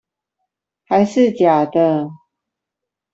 [0.87, 2.09] 還是假的